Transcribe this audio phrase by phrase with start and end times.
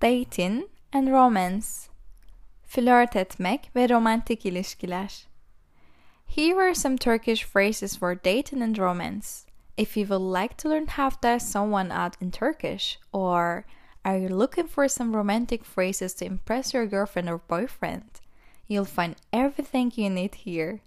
[0.00, 1.88] dating and romance.
[2.62, 5.26] Flört etmek ve romantik ilişkiler.
[6.26, 9.46] Here are some Turkish phrases for dating and romance.
[9.76, 13.64] If you would like to learn how to ask someone out in Turkish, or
[14.04, 18.20] are you looking for some romantic phrases to impress your girlfriend or boyfriend,
[18.66, 20.80] you'll find everything you need here.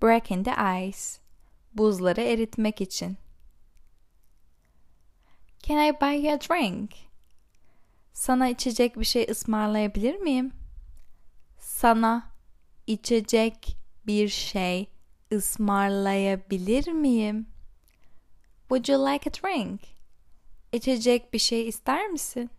[0.00, 1.20] Breaking the ice.
[1.74, 3.16] Buzları eritmek için.
[5.62, 6.90] Can I buy you a drink?
[8.12, 10.52] Sana içecek bir şey ısmarlayabilir miyim?
[11.58, 12.30] Sana
[12.86, 14.86] içecek bir şey
[15.32, 17.46] ısmarlayabilir miyim?
[18.68, 19.80] Would you like a drink?
[20.72, 22.50] İçecek bir şey ister misin?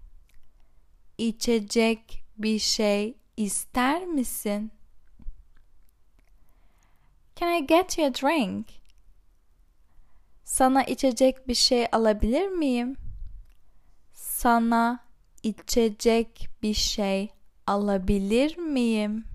[1.17, 4.71] İçecek bir şey ister misin?
[7.35, 8.67] Can I get you a drink?
[10.53, 12.97] Sana içecek bir şey alabilir miyim?
[14.13, 14.99] Sana
[15.43, 17.33] içecek bir şey
[17.67, 19.25] alabilir miyim?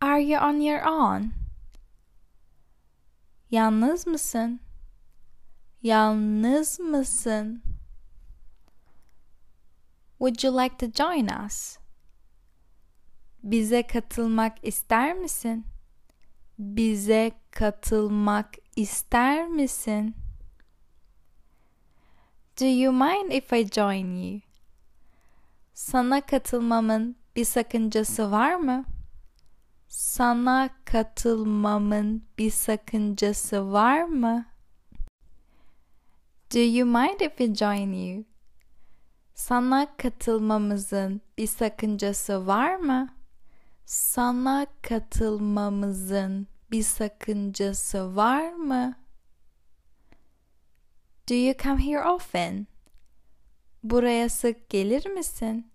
[0.00, 1.30] Are you on your own?
[3.50, 4.60] Yalnız mısın?
[5.82, 7.62] Yalnız mısın?
[10.18, 11.78] Would you like to join us?
[13.42, 15.66] Bize katılmak ister misin?
[16.58, 20.16] Bize katılmak ister misin?
[22.60, 24.40] Do you mind if I join you?
[25.74, 28.84] Sana katılmamın bir sakıncası var mı?
[29.88, 34.46] Sana katılmamın bir sakıncası var mı?
[36.54, 38.24] Do you mind if we join you?
[39.34, 43.17] Sana katılmamızın bir sakıncası var mı?
[43.88, 48.96] Sana katılmamızın bir sakıncası var mı?
[51.30, 52.66] Do you come here often?
[53.82, 55.70] Buraya sık gelir misin?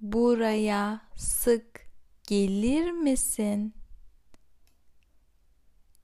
[0.00, 1.86] Buraya sık
[2.26, 3.74] gelir misin?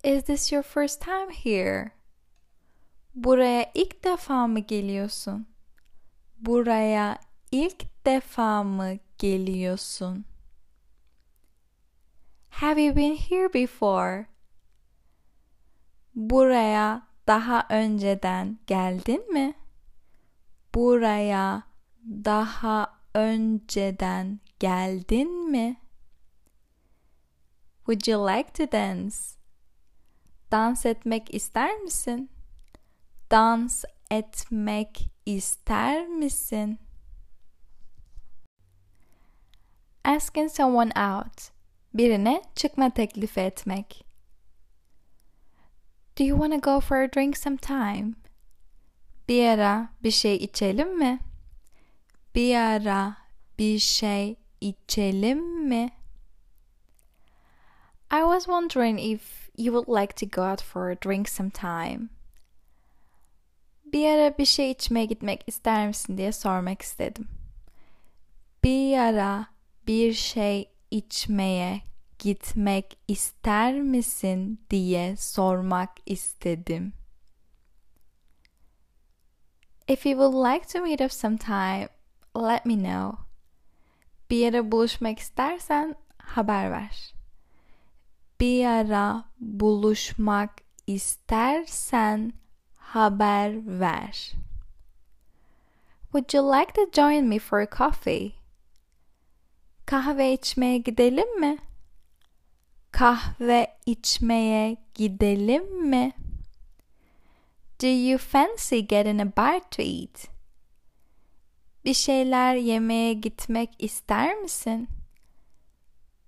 [0.05, 1.91] Is this your first time here?
[3.15, 5.47] Buraya ilk defa mı geliyorsun?
[6.39, 7.19] Buraya
[7.53, 10.30] ilk defa mı geliyorsun?
[12.51, 14.29] Have you been here before?
[16.17, 19.55] Buraya daha önceden geldin mi?
[20.75, 21.63] Buraya
[22.05, 25.77] daha önceden geldin mi?
[27.87, 29.37] Would you like to dance?
[30.51, 32.29] Dans etmek ister misin?
[33.31, 36.79] Dans etmek ister misin?
[40.05, 41.51] Asking someone out.
[41.95, 44.05] Birine çıkma teklifi etmek.
[46.19, 48.15] Do you want to go for a drink sometime?
[49.29, 51.21] Bir ara bir şey içelim mi?
[52.35, 53.17] Bir ara
[53.59, 55.91] bir şey içelim mi?
[58.13, 62.09] I was wondering if you would like to go out for a drink sometime.
[63.85, 67.29] Bir ara bir şey içmeye gitmek ister misin diye sormak istedim.
[68.65, 69.47] Bir ara
[69.87, 71.83] bir şey içmeye
[72.19, 76.93] gitmek ister misin diye sormak istedim.
[79.89, 81.89] If you would like to meet up sometime,
[82.37, 83.19] let me know.
[84.31, 87.15] Bir yere buluşmak istersen haber ver.
[88.41, 90.51] Bir ara buluşmak
[90.87, 92.33] istersen
[92.77, 94.33] haber ver.
[96.13, 98.40] Would you like to join me for a coffee?
[99.91, 101.59] Kahve içmeye gidelim mi?
[102.91, 106.13] Kahve içmeye gidelim mi?
[107.83, 110.29] Do you fancy getting a bite to eat?
[111.85, 114.89] Bir şeyler yemeye gitmek ister misin?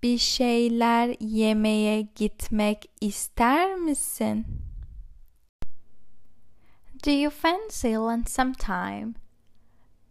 [0.02, 4.46] Bir şeyler yemeye gitmek ister misin?
[7.06, 9.21] Do you fancy lunch sometime?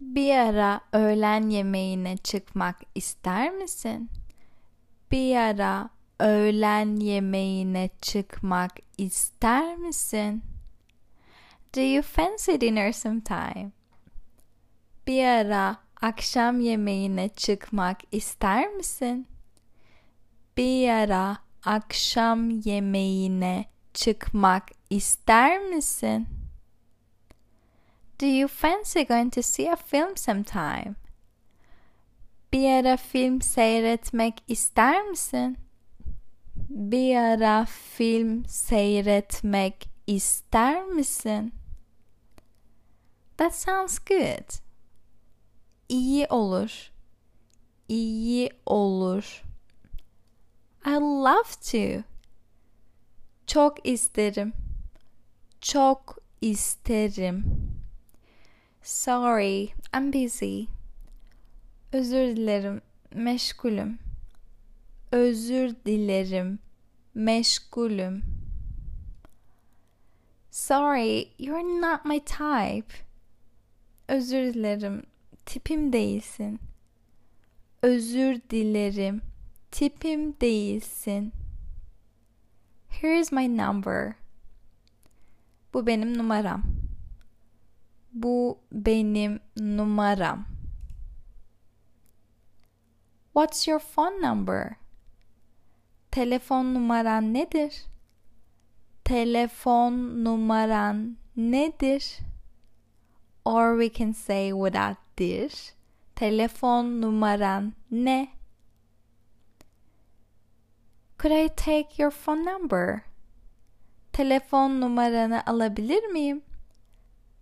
[0.01, 4.09] Bir ara öğlen yemeğine çıkmak ister misin?
[5.11, 5.89] Bir ara
[6.19, 10.43] öğlen yemeğine çıkmak ister misin?
[11.75, 13.71] Do you fancy dinner sometime?
[15.07, 19.27] Bir ara akşam yemeğine çıkmak ister misin?
[20.57, 26.40] Bir ara akşam yemeğine çıkmak ister misin?
[28.21, 30.95] Do you fancy going to see a film sometime?
[32.53, 35.57] Bir ara film seyretmek ister misin?
[36.69, 41.53] Bir ara film seyretmek ister misin?
[43.37, 44.61] That sounds good.
[45.89, 46.91] İyi olur.
[47.87, 49.43] İyi olur.
[50.85, 52.03] I love to.
[53.47, 54.53] Çok isterim.
[55.61, 57.60] Çok isterim.
[58.83, 60.63] Sorry, I'm busy.
[61.93, 62.81] Özür dilerim,
[63.13, 63.99] meşgulüm.
[65.11, 66.59] Özür dilerim,
[67.13, 68.23] meşgulüm.
[70.51, 72.95] Sorry, you're not my type.
[74.07, 75.03] Özür dilerim,
[75.45, 76.59] tipim değilsin.
[77.81, 79.21] Özür dilerim,
[79.71, 81.33] tipim değilsin.
[82.89, 84.13] Here's my number.
[85.73, 86.80] Bu benim numaram.
[88.13, 90.45] Bu benim numaram.
[93.33, 94.77] What's your phone number?
[96.11, 97.87] Telefon numaran nedir?
[99.05, 102.19] Telefon numaran nedir?
[103.45, 105.71] Or we can say without this.
[106.15, 108.33] Telefon numaran ne?
[111.17, 113.05] Could I take your phone number?
[114.11, 116.41] Telefon numaranı alabilir miyim?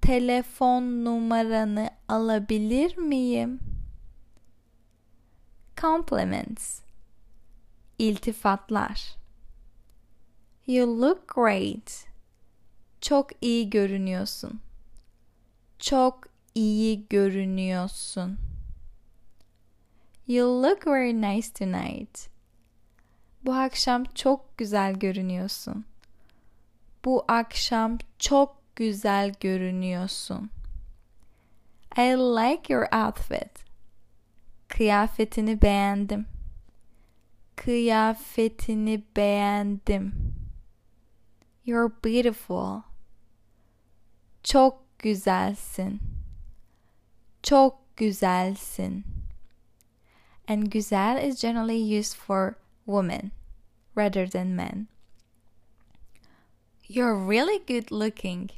[0.09, 3.59] Telefon numaranı alabilir miyim?
[5.77, 6.81] Compliments
[7.99, 9.15] İltifatlar
[10.67, 12.05] You look great.
[13.01, 14.59] Çok iyi görünüyorsun.
[15.79, 18.37] Çok iyi görünüyorsun.
[20.27, 22.29] You look very nice tonight.
[23.45, 25.85] Bu akşam çok güzel görünüyorsun.
[27.05, 30.49] Bu akşam çok güzel görünüyorsun.
[31.97, 33.65] I like your outfit.
[34.67, 36.25] Kıyafetini beğendim.
[37.55, 40.35] Kıyafetini beğendim.
[41.65, 42.81] You're beautiful.
[44.43, 46.01] Çok güzelsin.
[47.43, 49.05] Çok güzelsin.
[50.47, 52.55] And güzel is generally used for
[52.85, 53.31] women
[53.95, 54.87] rather than men.
[56.87, 58.49] You're really good looking.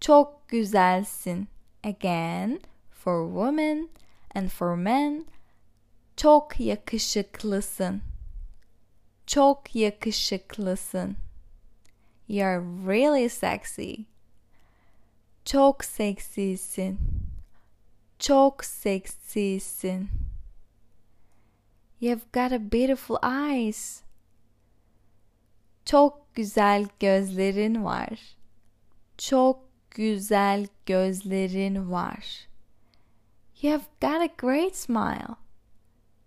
[0.00, 1.48] Çok güzelsin.
[1.84, 2.60] Again,
[2.90, 3.88] for women
[4.34, 5.24] and for men.
[6.16, 8.02] Çok yakışıklısın.
[9.26, 11.16] Çok yakışıklısın.
[12.28, 13.94] You're really sexy.
[15.44, 16.98] Çok seksisin.
[18.18, 20.08] Çok seksisin.
[22.00, 24.02] You've got a beautiful eyes.
[25.84, 28.36] Çok güzel gözlerin var.
[29.18, 32.48] Çok güzel gözlerin var.
[33.62, 35.36] You have got a great smile.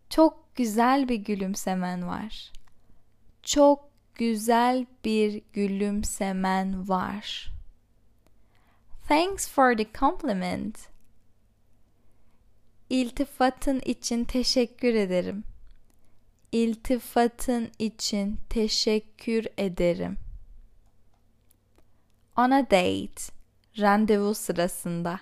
[0.09, 2.51] Çok güzel bir gülümsemen var.
[3.43, 7.51] Çok güzel bir gülümsemen var.
[9.07, 10.89] Thanks for the compliment.
[12.89, 15.43] İltifatın için teşekkür ederim.
[16.51, 20.17] İltifatın için teşekkür ederim.
[22.37, 23.40] On a date,
[23.79, 25.19] randevu sırasında.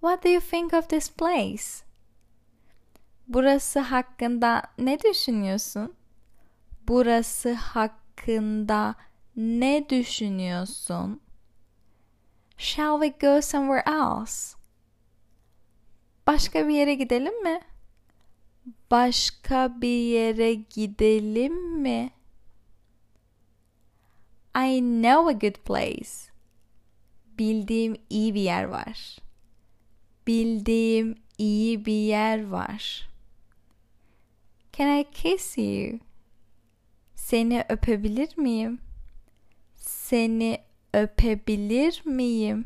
[0.00, 1.88] What do you think of this place?
[3.28, 5.94] Burası hakkında ne düşünüyorsun?
[6.88, 8.94] Burası hakkında
[9.36, 11.20] ne düşünüyorsun?
[12.58, 14.58] Shall we go somewhere else?
[16.26, 17.60] Başka bir yere gidelim mi?
[18.90, 22.10] Başka bir yere gidelim mi?
[24.56, 26.27] I know a good place.
[27.38, 29.18] Bildiğim iyi bir yer var.
[30.26, 33.08] Bildiğim iyi bir yer var.
[34.72, 35.98] Can I kiss you?
[37.14, 38.78] Seni öpebilir miyim?
[39.76, 40.58] Seni
[40.94, 42.64] öpebilir miyim?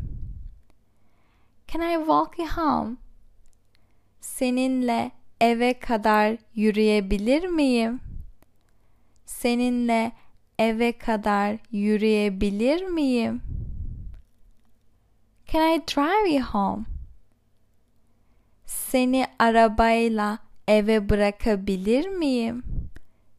[1.69, 2.97] Can I walk you home?
[4.21, 5.11] Seninle
[5.41, 8.01] eve kadar yürüyebilir miyim?
[9.27, 10.13] Seninle
[10.59, 13.52] eve kadar yürüyebilir miyim?
[15.53, 16.87] Can I drive you home?
[18.65, 22.65] Seni arabayla eve bırakabilir miyim?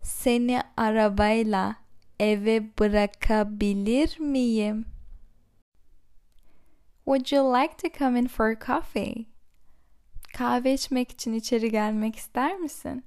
[0.02, 1.76] Seni arabayla
[2.20, 4.86] eve bırakabilir miyim?
[7.06, 9.26] Would you like to come in for coffee?
[10.34, 13.04] Kahve içmek için içeri gelmek ister misin?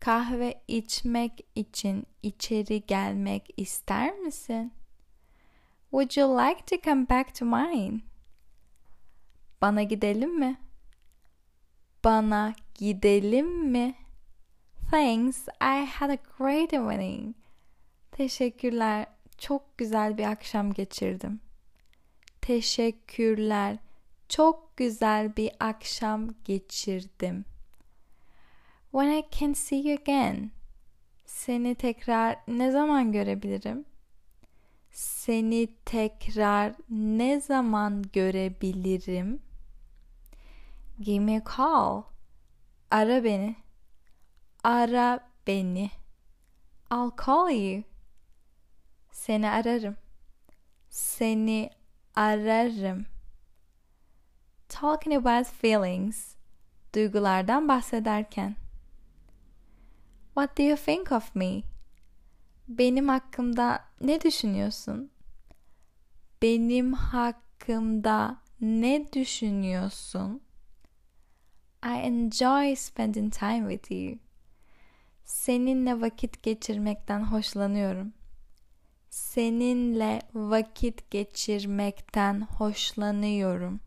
[0.00, 4.72] Kahve içmek için içeri gelmek ister misin?
[5.90, 8.09] Would you like to come back to mine?
[9.62, 10.56] Bana gidelim mi?
[12.04, 13.94] Bana gidelim mi?
[14.90, 17.36] Thanks, I had a great evening.
[18.12, 19.06] Teşekkürler.
[19.38, 21.40] Çok güzel bir akşam geçirdim.
[22.40, 23.76] Teşekkürler.
[24.28, 27.44] Çok güzel bir akşam geçirdim.
[28.90, 30.50] When I can see you again.
[31.26, 33.84] Seni tekrar ne zaman görebilirim?
[34.92, 39.42] Seni tekrar ne zaman görebilirim?
[41.00, 42.12] Give me a call.
[42.90, 43.56] Ara beni.
[44.64, 45.90] Ara beni.
[46.90, 47.84] I'll call you.
[49.12, 49.96] Seni ararım.
[50.90, 51.70] Seni
[52.14, 53.06] ararım.
[54.68, 56.34] Talking about feelings.
[56.94, 58.56] Duygulardan bahsederken.
[60.34, 61.62] What do you think of me?
[62.68, 65.10] Benim hakkımda ne düşünüyorsun?
[66.42, 70.42] Benim hakkımda ne düşünüyorsun?
[71.82, 74.18] I enjoy spending time with you.
[75.24, 78.12] Seninle vakit geçirmekten hoşlanıyorum.
[79.10, 83.80] Seninle vakit geçirmekten hoşlanıyorum.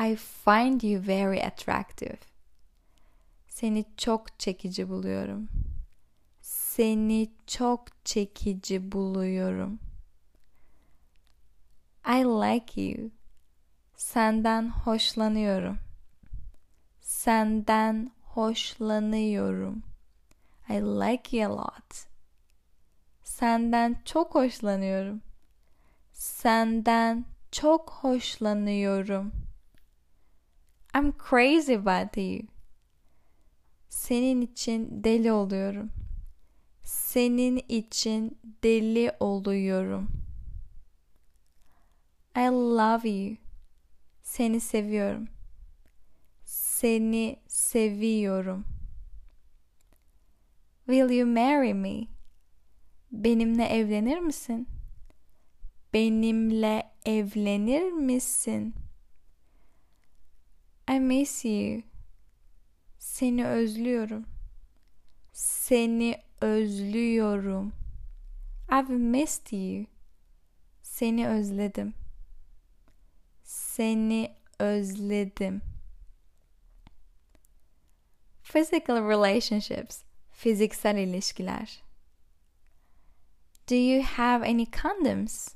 [0.00, 2.18] I find you very attractive.
[3.48, 5.48] Seni çok çekici buluyorum.
[6.40, 9.78] Seni çok çekici buluyorum.
[12.08, 13.10] I like you.
[13.96, 15.83] Senden hoşlanıyorum.
[17.24, 19.82] Senden hoşlanıyorum.
[20.68, 22.06] I like you a lot.
[23.22, 25.22] Senden çok hoşlanıyorum.
[26.12, 29.32] Senden çok hoşlanıyorum.
[30.96, 32.40] I'm crazy about you.
[33.88, 35.90] Senin için deli oluyorum.
[36.82, 40.08] Senin için deli oluyorum.
[42.36, 43.36] I love you.
[44.22, 45.33] Seni seviyorum.
[46.84, 48.64] Seni seviyorum.
[50.86, 52.08] Will you marry me?
[53.12, 54.68] Benimle evlenir misin?
[55.92, 58.74] Benimle evlenir misin?
[60.90, 61.82] I miss you.
[62.98, 64.26] Seni özlüyorum.
[65.32, 67.72] Seni özlüyorum.
[68.72, 69.86] I've missed you.
[70.82, 71.94] Seni özledim.
[73.42, 75.73] Seni özledim.
[78.54, 80.04] Physical relationships.
[80.30, 81.82] Fiziksel ilişkiler.
[83.66, 85.54] Do you have any condoms?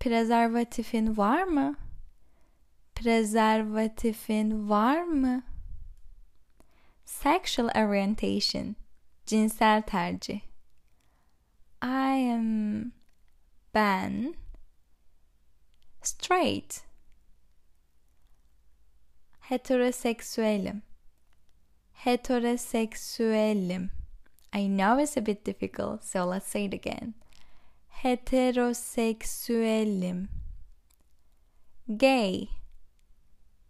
[0.00, 1.76] Prezervatifin var mı?
[2.94, 5.42] Prezervatifin var mı?
[7.04, 8.76] Sexual orientation.
[9.26, 10.40] Cinsel tercih.
[11.82, 12.92] I am
[13.74, 14.34] ben
[16.02, 16.84] straight.
[19.40, 20.82] Heteroseksüelim.
[22.04, 23.90] Heteroseksüelim.
[24.52, 27.14] I know it's a bit difficult, so let's say it again.
[28.02, 30.28] Heteroseksüelim.
[31.96, 32.50] Gay.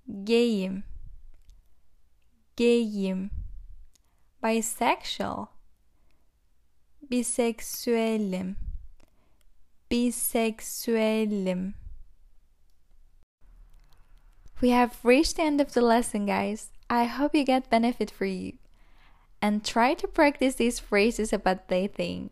[0.09, 0.83] Gayim.
[2.57, 3.31] Gayim.
[4.43, 5.49] Bisexual.
[7.11, 8.57] Biseksüelim.
[9.91, 11.75] Biseksüelim.
[14.61, 16.73] We have reached the end of the lesson, guys.
[16.89, 18.55] I hope you get benefit for you.
[19.41, 22.31] And try to practice these phrases about dating.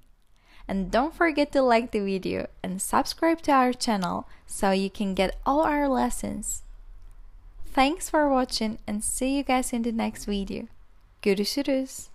[0.69, 5.15] And don't forget to like the video and subscribe to our channel so you can
[5.15, 6.63] get all our lessons.
[7.73, 10.69] Thanks for watching and see you guys in the next video.
[11.23, 12.12] Görüşürüz.